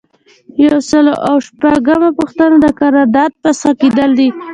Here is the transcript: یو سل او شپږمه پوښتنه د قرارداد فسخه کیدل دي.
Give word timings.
یو 0.65 0.77
سل 0.89 1.05
او 1.29 1.35
شپږمه 1.47 2.09
پوښتنه 2.19 2.55
د 2.61 2.65
قرارداد 2.79 3.31
فسخه 3.41 3.71
کیدل 3.81 4.09
دي. 4.19 4.29